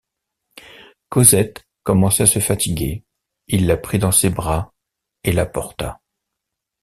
Cosette 1.09 1.67
commençait 1.83 2.23
à 2.23 2.25
se 2.25 2.39
fatiguer, 2.39 3.03
il 3.47 3.67
la 3.67 3.77
prit 3.77 3.99
dans 3.99 4.11
ses 4.11 4.31
bras, 4.31 4.73
et 5.23 5.31
la 5.31 5.45
porta. 5.45 6.01